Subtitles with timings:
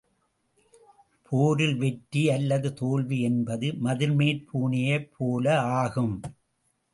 [1.31, 5.45] போரில் வெற்றி அல்லது தோல்வி என்பது மதில்மேற் பூனையைப் போல
[5.77, 6.15] ஆகும்.